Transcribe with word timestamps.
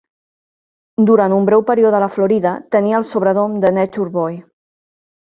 Durant 1.09 1.35
un 1.35 1.45
breu 1.51 1.65
període 1.69 1.99
a 1.99 2.03
la 2.05 2.09
Florida, 2.17 2.57
tenia 2.77 2.99
el 3.03 3.09
sobrenom 3.13 3.57
de 3.67 3.75
Nature 3.81 4.19
Boy. 4.21 4.45